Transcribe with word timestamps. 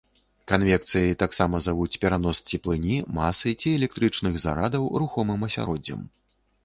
Канвекцыяй 0.51 1.11
таксама 1.23 1.59
завуць 1.65 1.99
перанос 2.05 2.41
цеплыні, 2.53 2.97
масы 3.19 3.53
ці 3.61 3.75
электрычных 3.81 4.33
зарадаў 4.47 4.91
рухомым 5.05 5.39
асяроддзем. 5.51 6.01